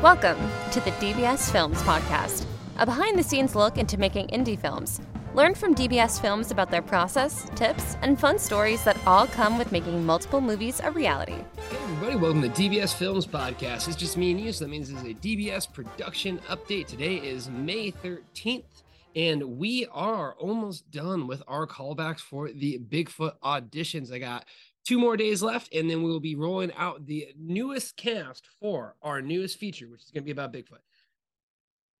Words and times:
Welcome 0.00 0.38
to 0.70 0.78
the 0.78 0.92
DBS 0.92 1.50
Films 1.50 1.82
Podcast, 1.82 2.44
a 2.76 2.86
behind 2.86 3.18
the 3.18 3.22
scenes 3.24 3.56
look 3.56 3.78
into 3.78 3.98
making 3.98 4.28
indie 4.28 4.56
films. 4.56 5.00
Learn 5.34 5.56
from 5.56 5.74
DBS 5.74 6.20
Films 6.20 6.52
about 6.52 6.70
their 6.70 6.82
process, 6.82 7.50
tips, 7.56 7.96
and 8.00 8.16
fun 8.16 8.38
stories 8.38 8.84
that 8.84 8.96
all 9.08 9.26
come 9.26 9.58
with 9.58 9.72
making 9.72 10.06
multiple 10.06 10.40
movies 10.40 10.80
a 10.84 10.92
reality. 10.92 11.34
Hey 11.68 11.78
everybody, 11.82 12.14
welcome 12.14 12.42
to 12.42 12.48
DBS 12.48 12.94
Films 12.94 13.26
Podcast. 13.26 13.88
It's 13.88 13.96
just 13.96 14.16
me 14.16 14.30
and 14.30 14.40
you, 14.40 14.52
so 14.52 14.66
that 14.66 14.70
means 14.70 14.88
it's 14.88 15.02
a 15.02 15.14
DBS 15.14 15.72
production 15.72 16.38
update. 16.48 16.86
Today 16.86 17.16
is 17.16 17.50
May 17.50 17.90
13th, 17.90 18.84
and 19.16 19.58
we 19.58 19.88
are 19.90 20.34
almost 20.34 20.88
done 20.92 21.26
with 21.26 21.42
our 21.48 21.66
callbacks 21.66 22.20
for 22.20 22.52
the 22.52 22.78
Bigfoot 22.78 23.32
auditions. 23.42 24.12
I 24.12 24.20
got 24.20 24.44
two 24.88 24.98
more 24.98 25.18
days 25.18 25.42
left, 25.42 25.74
and 25.74 25.90
then 25.90 26.02
we 26.02 26.08
will 26.08 26.18
be 26.18 26.34
rolling 26.34 26.72
out 26.72 27.04
the 27.04 27.26
newest 27.38 27.94
cast 27.98 28.48
for 28.58 28.96
our 29.02 29.20
newest 29.20 29.58
feature, 29.58 29.86
which 29.86 30.02
is 30.02 30.10
going 30.10 30.22
to 30.22 30.24
be 30.24 30.30
about 30.30 30.50
Bigfoot. 30.50 30.78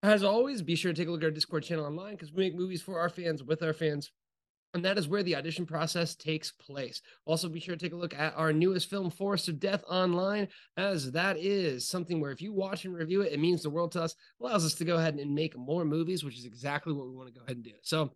As 0.02 0.24
always, 0.24 0.62
be 0.62 0.74
sure 0.74 0.94
to 0.94 0.98
take 0.98 1.06
a 1.06 1.10
look 1.10 1.20
at 1.20 1.26
our 1.26 1.30
Discord 1.30 1.64
channel 1.64 1.84
online 1.84 2.12
because 2.12 2.32
we 2.32 2.44
make 2.44 2.56
movies 2.56 2.80
for 2.80 2.98
our 2.98 3.10
fans 3.10 3.42
with 3.42 3.62
our 3.62 3.74
fans. 3.74 4.10
And 4.72 4.82
that 4.86 4.96
is 4.96 5.06
where 5.06 5.22
the 5.22 5.36
audition 5.36 5.66
process 5.66 6.14
takes 6.14 6.50
place. 6.52 7.02
Also, 7.26 7.50
be 7.50 7.60
sure 7.60 7.76
to 7.76 7.78
take 7.78 7.92
a 7.92 7.96
look 7.96 8.14
at 8.14 8.34
our 8.36 8.54
newest 8.54 8.88
film, 8.88 9.10
Forest 9.10 9.48
of 9.48 9.60
Death, 9.60 9.84
online, 9.86 10.48
as 10.78 11.12
that 11.12 11.36
is 11.36 11.86
something 11.86 12.20
where 12.20 12.32
if 12.32 12.40
you 12.40 12.54
watch 12.54 12.86
and 12.86 12.94
review 12.94 13.20
it, 13.20 13.32
it 13.32 13.40
means 13.40 13.62
the 13.62 13.70
world 13.70 13.92
to 13.92 14.02
us, 14.02 14.14
allows 14.40 14.64
us 14.64 14.74
to 14.74 14.86
go 14.86 14.96
ahead 14.96 15.14
and 15.14 15.34
make 15.34 15.58
more 15.58 15.84
movies, 15.84 16.24
which 16.24 16.38
is 16.38 16.46
exactly 16.46 16.94
what 16.94 17.06
we 17.06 17.14
want 17.14 17.28
to 17.28 17.38
go 17.38 17.44
ahead 17.44 17.56
and 17.56 17.64
do. 17.64 17.72
So, 17.82 18.12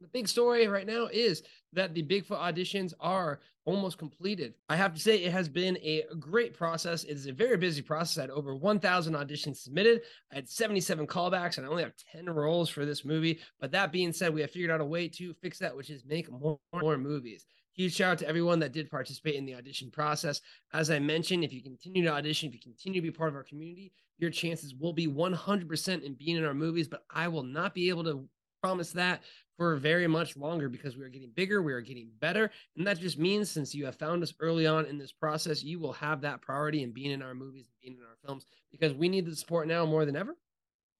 the 0.00 0.08
big 0.08 0.28
story 0.28 0.66
right 0.66 0.86
now 0.86 1.08
is 1.12 1.42
that 1.72 1.94
the 1.94 2.02
Bigfoot 2.02 2.38
auditions 2.38 2.94
are 3.00 3.40
almost 3.66 3.98
completed. 3.98 4.54
I 4.68 4.76
have 4.76 4.94
to 4.94 5.00
say, 5.00 5.18
it 5.18 5.32
has 5.32 5.48
been 5.48 5.76
a 5.82 6.04
great 6.18 6.54
process. 6.54 7.04
It 7.04 7.12
is 7.12 7.26
a 7.26 7.32
very 7.32 7.56
busy 7.56 7.82
process. 7.82 8.18
I 8.18 8.22
had 8.22 8.30
over 8.30 8.56
1,000 8.56 9.14
auditions 9.14 9.58
submitted. 9.58 10.00
I 10.32 10.36
had 10.36 10.48
77 10.48 11.06
callbacks, 11.06 11.58
and 11.58 11.66
I 11.66 11.70
only 11.70 11.82
have 11.82 11.92
10 12.12 12.26
roles 12.30 12.70
for 12.70 12.86
this 12.86 13.04
movie. 13.04 13.38
But 13.60 13.70
that 13.72 13.92
being 13.92 14.12
said, 14.12 14.32
we 14.32 14.40
have 14.40 14.50
figured 14.50 14.70
out 14.70 14.80
a 14.80 14.84
way 14.84 15.08
to 15.08 15.34
fix 15.34 15.58
that, 15.58 15.76
which 15.76 15.90
is 15.90 16.04
make 16.06 16.30
more, 16.30 16.58
more 16.80 16.98
movies. 16.98 17.44
Huge 17.74 17.94
shout 17.94 18.12
out 18.12 18.18
to 18.18 18.28
everyone 18.28 18.58
that 18.60 18.72
did 18.72 18.90
participate 18.90 19.36
in 19.36 19.44
the 19.44 19.54
audition 19.54 19.90
process. 19.90 20.40
As 20.72 20.90
I 20.90 20.98
mentioned, 20.98 21.44
if 21.44 21.52
you 21.52 21.62
continue 21.62 22.02
to 22.04 22.12
audition, 22.12 22.48
if 22.48 22.54
you 22.54 22.60
continue 22.60 23.00
to 23.00 23.06
be 23.06 23.16
part 23.16 23.28
of 23.28 23.36
our 23.36 23.44
community, 23.44 23.92
your 24.18 24.30
chances 24.30 24.74
will 24.74 24.92
be 24.92 25.06
100% 25.06 26.02
in 26.02 26.14
being 26.14 26.36
in 26.36 26.44
our 26.44 26.54
movies. 26.54 26.88
But 26.88 27.04
I 27.10 27.28
will 27.28 27.44
not 27.44 27.74
be 27.74 27.88
able 27.88 28.04
to 28.04 28.28
promise 28.62 28.92
that 28.92 29.22
for 29.60 29.76
very 29.76 30.06
much 30.06 30.38
longer 30.38 30.70
because 30.70 30.96
we 30.96 31.04
are 31.04 31.10
getting 31.10 31.28
bigger, 31.34 31.60
we 31.60 31.74
are 31.74 31.82
getting 31.82 32.08
better. 32.18 32.50
And 32.78 32.86
that 32.86 32.98
just 32.98 33.18
means 33.18 33.50
since 33.50 33.74
you 33.74 33.84
have 33.84 33.94
found 33.94 34.22
us 34.22 34.32
early 34.40 34.66
on 34.66 34.86
in 34.86 34.96
this 34.96 35.12
process, 35.12 35.62
you 35.62 35.78
will 35.78 35.92
have 35.92 36.22
that 36.22 36.40
priority 36.40 36.82
in 36.82 36.92
being 36.92 37.10
in 37.10 37.20
our 37.20 37.34
movies 37.34 37.66
and 37.66 37.76
being 37.82 37.98
in 37.98 38.02
our 38.02 38.16
films 38.24 38.46
because 38.72 38.94
we 38.94 39.10
need 39.10 39.26
the 39.26 39.36
support 39.36 39.68
now 39.68 39.84
more 39.84 40.06
than 40.06 40.16
ever. 40.16 40.34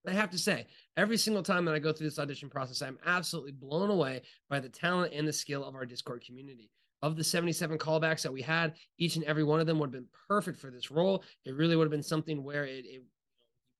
I 0.06 0.10
have 0.10 0.28
to 0.32 0.38
say, 0.38 0.66
every 0.98 1.16
single 1.16 1.42
time 1.42 1.64
that 1.64 1.74
I 1.74 1.78
go 1.78 1.90
through 1.90 2.08
this 2.08 2.18
audition 2.18 2.50
process, 2.50 2.82
I'm 2.82 2.98
absolutely 3.06 3.52
blown 3.52 3.88
away 3.88 4.20
by 4.50 4.60
the 4.60 4.68
talent 4.68 5.14
and 5.14 5.26
the 5.26 5.32
skill 5.32 5.64
of 5.64 5.74
our 5.74 5.86
Discord 5.86 6.22
community. 6.22 6.70
Of 7.00 7.16
the 7.16 7.24
77 7.24 7.78
callbacks 7.78 8.20
that 8.20 8.32
we 8.32 8.42
had, 8.42 8.74
each 8.98 9.16
and 9.16 9.24
every 9.24 9.42
one 9.42 9.60
of 9.60 9.66
them 9.66 9.78
would 9.78 9.86
have 9.86 9.92
been 9.92 10.08
perfect 10.28 10.58
for 10.58 10.70
this 10.70 10.90
role. 10.90 11.24
It 11.46 11.54
really 11.54 11.76
would 11.76 11.84
have 11.84 11.90
been 11.90 12.02
something 12.02 12.44
where 12.44 12.66
it, 12.66 12.84
it 12.84 13.04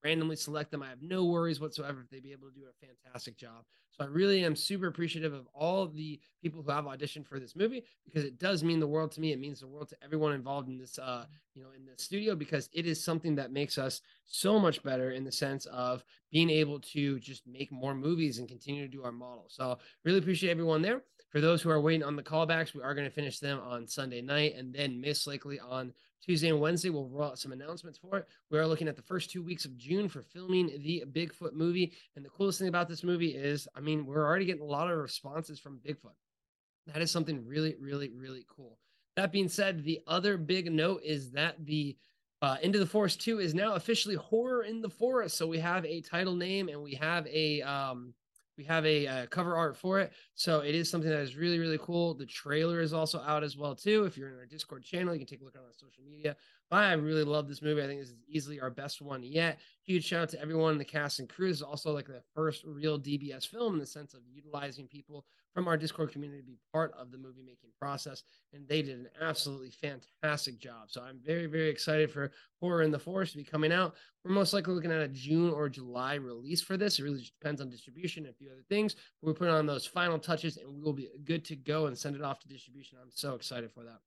randomly 0.03 0.37
select 0.37 0.71
them. 0.71 0.83
I 0.83 0.89
have 0.89 1.03
no 1.03 1.25
worries 1.25 1.61
whatsoever 1.61 2.01
if 2.01 2.11
they'd 2.11 2.23
be 2.23 2.33
able 2.33 2.49
to 2.49 2.55
do 2.55 2.67
a 2.69 2.87
fantastic 2.87 3.37
job. 3.37 3.65
So 3.91 4.05
I 4.05 4.07
really 4.07 4.45
am 4.45 4.57
super 4.57 4.87
appreciative 4.87 5.33
of 5.33 5.47
all 5.53 5.83
of 5.83 5.95
the 5.95 6.21
people 6.43 6.63
who 6.63 6.71
have 6.71 6.85
auditioned 6.85 7.27
for 7.27 7.39
this 7.39 7.57
movie 7.57 7.85
because 8.05 8.25
it 8.25 8.39
does 8.39 8.63
mean 8.63 8.81
the 8.81 8.87
world 8.87 9.13
to 9.13 9.21
me. 9.21 9.33
It 9.33 9.41
means 9.41 9.61
the 9.61 9.67
world 9.67 9.89
to 9.91 9.97
everyone 10.03 10.33
involved 10.33 10.69
in 10.69 10.79
this, 10.79 10.99
uh, 10.99 11.27
you 11.55 11.63
know, 11.63 11.69
in 11.77 11.85
the 11.85 12.01
studio 12.03 12.35
because 12.35 12.69
it 12.73 12.87
is 12.87 13.03
something 13.03 13.35
that 13.35 13.53
makes 13.53 13.79
us 13.79 14.01
so 14.27 14.59
much 14.59 14.83
better 14.83 15.11
in 15.11 15.25
the 15.25 15.33
sense 15.33 15.67
of 15.67 16.05
being 16.31 16.51
able 16.51 16.81
to 16.81 17.19
just 17.19 17.47
make 17.47 17.73
more 17.73 17.95
movies 17.95 18.39
and 18.39 18.49
continue 18.49 18.83
to 18.83 18.89
do 18.89 19.03
our 19.05 19.13
model. 19.13 19.47
So 19.49 19.79
really 20.05 20.19
appreciate 20.19 20.51
everyone 20.51 20.83
there. 20.83 21.03
For 21.31 21.41
those 21.41 21.63
who 21.63 21.71
are 21.71 21.81
waiting 21.81 22.03
on 22.03 22.17
the 22.17 22.23
callbacks, 22.23 22.75
we 22.75 22.83
are 22.83 22.95
going 22.95 23.07
to 23.07 23.15
finish 23.15 23.39
them 23.39 23.61
on 23.61 23.87
Sunday 23.87 24.21
night 24.21 24.55
and 24.57 24.75
then 24.75 25.01
most 25.01 25.27
likely 25.27 25.61
on 25.61 25.93
Tuesday 26.23 26.49
and 26.49 26.61
Wednesday, 26.61 26.91
we'll 26.91 27.09
roll 27.09 27.31
out 27.31 27.39
some 27.39 27.53
announcements 27.53 27.99
for 27.99 28.19
it. 28.19 28.27
We 28.51 28.59
are 28.59 28.67
looking 28.67 28.89
at 28.89 28.97
the 28.97 29.03
first 29.03 29.31
two 29.31 29.43
weeks 29.43 29.65
of 29.65 29.77
June 29.79 30.09
for 30.09 30.23
filming 30.23 30.67
the 30.83 31.05
Bigfoot 31.13 31.55
movie. 31.55 31.93
And 32.15 32.25
the 32.25 32.29
coolest 32.29 32.59
thing 32.59 32.69
about 32.69 32.89
this 32.89 33.03
movie 33.03 33.31
is, 33.31 33.67
I 33.75 33.81
mean, 33.81 34.05
we're 34.05 34.27
already 34.27 34.45
getting 34.45 34.63
a 34.63 34.67
lot 34.67 34.91
of 34.91 34.99
responses 34.99 35.59
from 35.59 35.79
Bigfoot. 35.79 36.15
That 36.87 37.01
is 37.01 37.11
something 37.11 37.47
really, 37.47 37.75
really, 37.81 38.11
really 38.11 38.45
cool. 38.55 38.79
That 39.17 39.33
being 39.33 39.49
said, 39.49 39.83
the 39.83 40.01
other 40.07 40.37
big 40.37 40.71
note 40.71 41.03
is 41.05 41.31
that 41.33 41.65
the 41.65 41.97
uh, 42.43 42.57
Into 42.63 42.79
the 42.79 42.87
Forest 42.87 43.21
2 43.23 43.39
is 43.39 43.55
now 43.55 43.75
officially 43.75 44.15
Horror 44.15 44.63
in 44.63 44.81
the 44.81 44.91
Forest. 44.91 45.37
So 45.37 45.47
we 45.47 45.59
have 45.59 45.85
a 45.85 46.01
title 46.01 46.35
name 46.35 46.69
and 46.69 46.83
we 46.83 46.95
have 46.95 47.27
a 47.27 47.63
um, 47.63 48.15
we 48.61 48.67
have 48.67 48.85
a 48.85 49.07
uh, 49.07 49.27
cover 49.27 49.57
art 49.57 49.75
for 49.75 50.01
it. 50.01 50.13
So 50.35 50.61
it 50.61 50.75
is 50.75 50.91
something 50.91 51.09
that 51.09 51.21
is 51.21 51.35
really 51.35 51.59
really 51.59 51.79
cool. 51.79 52.13
The 52.13 52.27
trailer 52.27 52.83
is 52.83 52.93
also 52.93 53.23
out 53.27 53.43
as 53.43 53.57
well 53.57 53.75
too. 53.75 54.05
If 54.05 54.19
you're 54.19 54.29
in 54.29 54.37
our 54.37 54.45
discord 54.45 54.85
channel 54.85 55.15
you 55.15 55.21
can 55.21 55.27
take 55.27 55.41
a 55.41 55.45
look 55.45 55.57
on 55.57 55.63
our 55.63 55.73
social 55.73 56.05
media. 56.05 56.37
But 56.69 56.85
i 56.85 56.93
really 56.93 57.25
love 57.25 57.49
this 57.49 57.63
movie. 57.63 57.83
I 57.83 57.87
think 57.87 58.01
this 58.01 58.11
is 58.11 58.17
easily 58.29 58.61
our 58.61 58.71
best 58.71 59.01
one 59.01 59.23
yet 59.23 59.61
huge 59.91 60.05
shout 60.05 60.23
out 60.23 60.29
to 60.29 60.41
everyone 60.41 60.73
in 60.73 60.79
the 60.79 60.85
cast 60.85 61.19
and 61.19 61.29
crew 61.29 61.49
this 61.49 61.59
is 61.59 61.63
also 61.63 61.93
like 61.93 62.07
the 62.07 62.23
first 62.35 62.65
real 62.65 62.99
dbs 62.99 63.47
film 63.47 63.75
in 63.75 63.81
the 63.81 63.87
sense 63.87 64.15
of 64.15 64.21
utilizing 64.33 64.87
people 64.87 65.25
from 65.55 65.69
our 65.69 65.77
Discord 65.77 66.13
community 66.13 66.41
to 66.41 66.47
be 66.47 66.59
part 66.73 66.93
of 66.99 67.11
the 67.11 67.19
movie 67.19 67.43
making 67.43 67.71
process. 67.81 68.23
And 68.53 68.67
they 68.69 68.83
did 68.83 68.99
an 68.99 69.09
absolutely 69.21 69.71
fantastic 69.71 70.59
job. 70.59 70.89
So 70.89 71.03
I'm 71.03 71.19
very, 71.25 71.47
very 71.47 71.69
excited 71.69 72.11
for 72.11 72.31
Horror 72.61 72.83
in 72.83 72.91
the 72.91 72.99
Forest 72.99 73.33
to 73.33 73.39
be 73.39 73.45
coming 73.45 73.73
out. 73.73 73.95
We're 74.25 74.33
most 74.33 74.53
likely 74.53 74.75
looking 74.75 74.93
at 74.93 75.01
a 75.01 75.09
June 75.09 75.51
or 75.51 75.69
July 75.69 76.15
release 76.15 76.63
for 76.63 76.77
this. 76.77 76.99
It 76.99 77.03
really 77.03 77.21
just 77.21 77.39
depends 77.41 77.61
on 77.61 77.71
distribution 77.71 78.27
and 78.27 78.35
a 78.35 78.37
few 78.37 78.51
other 78.51 78.65
things. 78.69 78.97
We're 79.23 79.35
putting 79.35 79.55
on 79.55 79.67
those 79.67 79.87
final 79.87 80.19
touches 80.19 80.57
and 80.57 80.73
we 80.73 80.81
will 80.81 80.93
be 80.93 81.09
good 81.25 81.45
to 81.47 81.57
go 81.57 81.87
and 81.87 81.97
send 81.97 82.17
it 82.17 82.23
off 82.23 82.39
to 82.41 82.49
distribution. 82.49 82.99
I'm 83.01 83.11
so 83.11 83.35
excited 83.35 83.73
for 83.73 83.85
that 83.85 83.99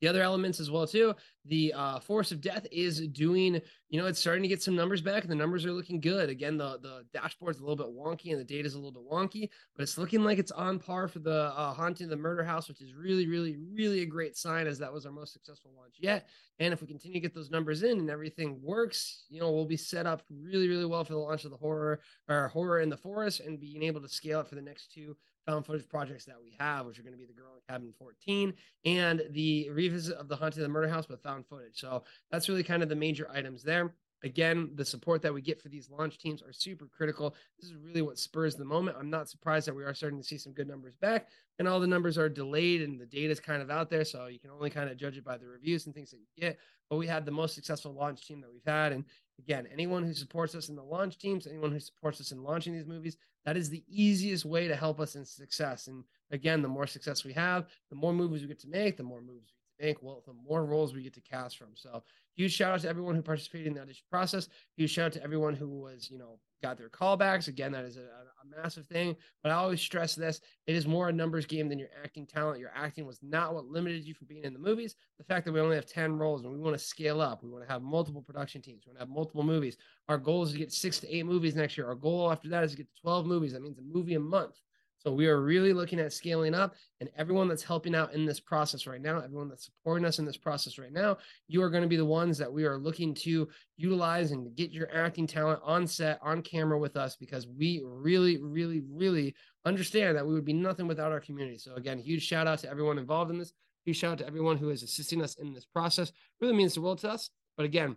the 0.00 0.08
other 0.08 0.22
elements 0.22 0.60
as 0.60 0.70
well 0.70 0.86
too. 0.86 1.14
The 1.46 1.72
uh, 1.74 2.00
Forest 2.00 2.32
of 2.32 2.40
Death 2.40 2.66
is 2.72 3.06
doing 3.08 3.60
you 3.88 4.00
know 4.00 4.06
it's 4.06 4.18
starting 4.18 4.42
to 4.42 4.48
get 4.48 4.62
some 4.62 4.74
numbers 4.74 5.00
back 5.00 5.22
and 5.22 5.30
the 5.30 5.36
numbers 5.36 5.64
are 5.64 5.72
looking 5.72 6.00
good. 6.00 6.28
Again 6.28 6.56
the 6.56 6.78
the 6.80 7.04
dashboard's 7.12 7.58
a 7.58 7.64
little 7.64 7.76
bit 7.76 7.94
wonky 7.94 8.32
and 8.32 8.40
the 8.40 8.44
data's 8.44 8.74
a 8.74 8.78
little 8.78 8.92
bit 8.92 9.10
wonky 9.10 9.48
but 9.76 9.82
it's 9.82 9.98
looking 9.98 10.24
like 10.24 10.38
it's 10.38 10.52
on 10.52 10.78
par 10.78 11.08
for 11.08 11.20
the 11.20 11.52
uh, 11.56 11.72
haunting 11.72 12.04
of 12.04 12.10
the 12.10 12.16
murder 12.16 12.44
house 12.44 12.68
which 12.68 12.80
is 12.80 12.94
really 12.94 13.26
really 13.26 13.56
really 13.72 14.02
a 14.02 14.06
great 14.06 14.36
sign 14.36 14.66
as 14.66 14.78
that 14.78 14.92
was 14.92 15.06
our 15.06 15.12
most 15.12 15.32
successful 15.32 15.72
launch 15.76 15.94
yet. 15.98 16.28
And 16.60 16.72
if 16.72 16.80
we 16.80 16.86
continue 16.86 17.14
to 17.14 17.20
get 17.20 17.34
those 17.34 17.50
numbers 17.50 17.82
in 17.82 17.98
and 17.98 18.10
everything 18.10 18.60
works 18.62 19.24
you 19.28 19.40
know 19.40 19.50
we'll 19.50 19.64
be 19.64 19.76
set 19.76 20.06
up 20.06 20.22
really 20.30 20.68
really 20.68 20.86
well 20.86 21.04
for 21.04 21.12
the 21.12 21.18
launch 21.18 21.44
of 21.44 21.50
the 21.50 21.56
horror 21.56 22.00
or 22.28 22.48
horror 22.48 22.80
in 22.80 22.88
the 22.88 22.96
forest 22.96 23.40
and 23.40 23.60
being 23.60 23.82
able 23.82 24.00
to 24.00 24.08
scale 24.08 24.40
it 24.40 24.48
for 24.48 24.54
the 24.54 24.62
next 24.62 24.92
two 24.92 25.16
found 25.46 25.66
footage 25.66 25.88
projects 25.88 26.24
that 26.24 26.36
we 26.42 26.56
have, 26.58 26.86
which 26.86 26.98
are 26.98 27.02
going 27.02 27.12
to 27.12 27.18
be 27.18 27.26
the 27.26 27.32
Girl 27.32 27.52
in 27.54 27.60
Cabin 27.72 27.92
14 27.98 28.54
and 28.84 29.22
the 29.30 29.68
revisit 29.70 30.16
of 30.16 30.28
the 30.28 30.36
Haunted 30.36 30.62
the 30.62 30.68
Murder 30.68 30.88
House 30.88 31.08
with 31.08 31.22
found 31.22 31.46
footage. 31.46 31.80
So 31.80 32.04
that's 32.30 32.48
really 32.48 32.62
kind 32.62 32.82
of 32.82 32.88
the 32.88 32.96
major 32.96 33.28
items 33.32 33.62
there. 33.62 33.94
Again, 34.24 34.70
the 34.74 34.84
support 34.86 35.20
that 35.20 35.34
we 35.34 35.42
get 35.42 35.60
for 35.60 35.68
these 35.68 35.90
launch 35.90 36.16
teams 36.16 36.42
are 36.42 36.52
super 36.52 36.86
critical. 36.86 37.34
This 37.60 37.68
is 37.68 37.76
really 37.76 38.00
what 38.00 38.18
spurs 38.18 38.54
the 38.56 38.64
moment. 38.64 38.96
I'm 38.98 39.10
not 39.10 39.28
surprised 39.28 39.68
that 39.68 39.76
we 39.76 39.84
are 39.84 39.92
starting 39.92 40.18
to 40.18 40.24
see 40.24 40.38
some 40.38 40.54
good 40.54 40.66
numbers 40.66 40.96
back, 40.96 41.28
and 41.58 41.68
all 41.68 41.78
the 41.78 41.86
numbers 41.86 42.16
are 42.16 42.30
delayed 42.30 42.80
and 42.80 42.98
the 42.98 43.04
data 43.04 43.30
is 43.30 43.38
kind 43.38 43.60
of 43.60 43.70
out 43.70 43.90
there. 43.90 44.02
So 44.02 44.26
you 44.26 44.38
can 44.38 44.50
only 44.50 44.70
kind 44.70 44.88
of 44.88 44.96
judge 44.96 45.18
it 45.18 45.24
by 45.24 45.36
the 45.36 45.46
reviews 45.46 45.84
and 45.84 45.94
things 45.94 46.10
that 46.10 46.16
you 46.16 46.26
get. 46.40 46.58
But 46.88 46.96
we 46.96 47.06
had 47.06 47.26
the 47.26 47.32
most 47.32 47.54
successful 47.54 47.92
launch 47.92 48.26
team 48.26 48.40
that 48.40 48.50
we've 48.50 48.64
had. 48.64 48.92
And 48.92 49.04
again, 49.38 49.68
anyone 49.70 50.02
who 50.02 50.14
supports 50.14 50.54
us 50.54 50.70
in 50.70 50.74
the 50.74 50.82
launch 50.82 51.18
teams, 51.18 51.46
anyone 51.46 51.70
who 51.70 51.80
supports 51.80 52.18
us 52.18 52.32
in 52.32 52.42
launching 52.42 52.72
these 52.72 52.86
movies, 52.86 53.18
that 53.44 53.58
is 53.58 53.68
the 53.68 53.84
easiest 53.86 54.46
way 54.46 54.68
to 54.68 54.74
help 54.74 55.00
us 55.00 55.16
in 55.16 55.26
success. 55.26 55.86
And 55.86 56.02
again, 56.30 56.62
the 56.62 56.68
more 56.68 56.86
success 56.86 57.24
we 57.24 57.34
have, 57.34 57.66
the 57.90 57.96
more 57.96 58.14
movies 58.14 58.40
we 58.40 58.48
get 58.48 58.60
to 58.60 58.68
make, 58.68 58.96
the 58.96 59.02
more 59.02 59.20
movies 59.20 59.52
we 59.84 59.88
make, 59.88 60.02
well, 60.02 60.22
the 60.26 60.32
more 60.32 60.64
roles 60.64 60.94
we 60.94 61.02
get 61.02 61.14
to 61.14 61.20
cast 61.20 61.56
from. 61.58 61.68
So 61.74 62.02
huge 62.34 62.52
shout 62.52 62.72
out 62.72 62.80
to 62.80 62.88
everyone 62.88 63.14
who 63.14 63.22
participated 63.22 63.68
in 63.68 63.74
the 63.74 63.82
audition 63.82 64.04
process. 64.10 64.48
Huge 64.76 64.90
shout 64.90 65.06
out 65.06 65.12
to 65.12 65.22
everyone 65.22 65.54
who 65.54 65.68
was, 65.68 66.10
you 66.10 66.18
know, 66.18 66.38
got 66.62 66.78
their 66.78 66.88
callbacks. 66.88 67.48
Again, 67.48 67.72
that 67.72 67.84
is 67.84 67.96
a, 67.96 68.00
a, 68.00 68.62
massive 68.62 68.86
thing. 68.86 69.16
But 69.42 69.52
I 69.52 69.56
always 69.56 69.80
stress 69.80 70.14
this: 70.14 70.40
it 70.66 70.74
is 70.74 70.86
more 70.86 71.08
a 71.08 71.12
numbers 71.12 71.46
game 71.46 71.68
than 71.68 71.78
your 71.78 71.88
acting 72.02 72.26
talent. 72.26 72.60
Your 72.60 72.70
acting 72.74 73.06
was 73.06 73.18
not 73.22 73.54
what 73.54 73.66
limited 73.66 74.04
you 74.04 74.14
from 74.14 74.26
being 74.26 74.44
in 74.44 74.52
the 74.52 74.58
movies. 74.58 74.96
The 75.18 75.24
fact 75.24 75.44
that 75.44 75.52
we 75.52 75.60
only 75.60 75.76
have 75.76 75.86
ten 75.86 76.16
roles 76.16 76.42
and 76.42 76.52
we 76.52 76.58
want 76.58 76.78
to 76.78 76.84
scale 76.84 77.20
up, 77.20 77.42
we 77.42 77.50
want 77.50 77.66
to 77.66 77.72
have 77.72 77.82
multiple 77.82 78.22
production 78.22 78.62
teams, 78.62 78.84
we 78.86 78.90
want 78.90 78.98
to 78.98 79.02
have 79.02 79.14
multiple 79.14 79.42
movies. 79.42 79.76
Our 80.08 80.18
goal 80.18 80.42
is 80.44 80.52
to 80.52 80.58
get 80.58 80.72
six 80.72 80.98
to 81.00 81.14
eight 81.14 81.26
movies 81.26 81.54
next 81.54 81.76
year. 81.76 81.86
Our 81.86 81.94
goal 81.94 82.30
after 82.30 82.48
that 82.48 82.64
is 82.64 82.72
to 82.72 82.76
get 82.78 82.86
to 82.94 83.00
twelve 83.00 83.26
movies. 83.26 83.52
That 83.52 83.62
means 83.62 83.78
a 83.78 83.82
movie 83.82 84.14
a 84.14 84.20
month. 84.20 84.60
So 85.04 85.12
we 85.12 85.26
are 85.26 85.42
really 85.42 85.74
looking 85.74 86.00
at 86.00 86.14
scaling 86.14 86.54
up 86.54 86.74
and 87.00 87.10
everyone 87.16 87.46
that's 87.46 87.62
helping 87.62 87.94
out 87.94 88.14
in 88.14 88.24
this 88.24 88.40
process 88.40 88.86
right 88.86 89.02
now, 89.02 89.20
everyone 89.20 89.50
that's 89.50 89.66
supporting 89.66 90.06
us 90.06 90.18
in 90.18 90.24
this 90.24 90.38
process 90.38 90.78
right 90.78 90.92
now, 90.92 91.18
you 91.46 91.62
are 91.62 91.68
going 91.68 91.82
to 91.82 91.88
be 91.88 91.96
the 91.96 92.04
ones 92.04 92.38
that 92.38 92.50
we 92.50 92.64
are 92.64 92.78
looking 92.78 93.12
to 93.14 93.46
utilize 93.76 94.30
and 94.30 94.56
get 94.56 94.70
your 94.70 94.88
acting 94.96 95.26
talent 95.26 95.60
on 95.62 95.86
set, 95.86 96.18
on 96.22 96.40
camera 96.40 96.78
with 96.78 96.96
us 96.96 97.16
because 97.16 97.46
we 97.46 97.82
really, 97.84 98.38
really, 98.42 98.82
really 98.90 99.34
understand 99.66 100.16
that 100.16 100.26
we 100.26 100.32
would 100.32 100.44
be 100.44 100.54
nothing 100.54 100.86
without 100.86 101.12
our 101.12 101.20
community. 101.20 101.58
So 101.58 101.74
again, 101.74 101.98
huge 101.98 102.22
shout 102.22 102.46
out 102.46 102.60
to 102.60 102.70
everyone 102.70 102.96
involved 102.96 103.30
in 103.30 103.38
this. 103.38 103.52
Huge 103.84 103.98
shout 103.98 104.12
out 104.12 104.18
to 104.18 104.26
everyone 104.26 104.56
who 104.56 104.70
is 104.70 104.82
assisting 104.82 105.22
us 105.22 105.34
in 105.34 105.52
this 105.52 105.66
process. 105.66 106.12
Really 106.40 106.54
means 106.54 106.74
the 106.74 106.80
world 106.80 107.00
to 107.00 107.10
us. 107.10 107.28
But 107.58 107.66
again, 107.66 107.96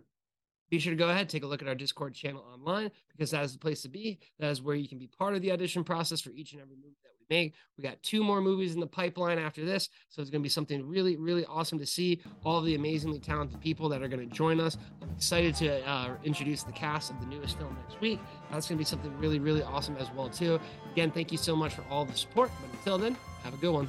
be 0.70 0.78
sure 0.78 0.92
to 0.92 0.96
go 0.96 1.08
ahead 1.08 1.28
take 1.28 1.42
a 1.42 1.46
look 1.46 1.62
at 1.62 1.68
our 1.68 1.74
discord 1.74 2.14
channel 2.14 2.44
online 2.52 2.90
because 3.10 3.30
that 3.30 3.44
is 3.44 3.52
the 3.52 3.58
place 3.58 3.82
to 3.82 3.88
be. 3.88 4.18
That 4.38 4.50
is 4.50 4.62
where 4.62 4.76
you 4.76 4.88
can 4.88 4.98
be 4.98 5.06
part 5.06 5.34
of 5.34 5.42
the 5.42 5.52
audition 5.52 5.84
process 5.84 6.20
for 6.20 6.30
each 6.30 6.52
and 6.52 6.60
every 6.60 6.76
movie 6.76 6.96
that 7.02 7.12
we 7.18 7.36
make. 7.36 7.54
We 7.76 7.82
got 7.82 8.02
two 8.02 8.22
more 8.22 8.40
movies 8.40 8.74
in 8.74 8.80
the 8.80 8.86
pipeline 8.86 9.38
after 9.38 9.64
this 9.64 9.88
so 10.08 10.20
it's 10.20 10.30
going 10.30 10.42
to 10.42 10.44
be 10.44 10.50
something 10.50 10.86
really 10.86 11.16
really 11.16 11.44
awesome 11.46 11.78
to 11.78 11.86
see 11.86 12.20
all 12.44 12.60
the 12.60 12.74
amazingly 12.74 13.20
talented 13.20 13.60
people 13.60 13.88
that 13.88 14.02
are 14.02 14.08
going 14.08 14.28
to 14.28 14.34
join 14.34 14.60
us. 14.60 14.76
I'm 15.02 15.10
excited 15.10 15.54
to 15.56 15.88
uh, 15.88 16.16
introduce 16.24 16.62
the 16.62 16.72
cast 16.72 17.10
of 17.10 17.20
the 17.20 17.26
newest 17.26 17.58
film 17.58 17.76
next 17.82 18.00
week. 18.00 18.20
That's 18.50 18.68
going 18.68 18.76
to 18.76 18.80
be 18.80 18.84
something 18.84 19.16
really 19.18 19.38
really 19.38 19.62
awesome 19.62 19.96
as 19.96 20.10
well 20.12 20.28
too. 20.28 20.60
Again 20.92 21.10
thank 21.10 21.32
you 21.32 21.38
so 21.38 21.56
much 21.56 21.74
for 21.74 21.84
all 21.90 22.04
the 22.04 22.14
support 22.14 22.50
but 22.60 22.78
until 22.78 22.98
then 22.98 23.16
have 23.42 23.54
a 23.54 23.58
good 23.58 23.72
one 23.72 23.88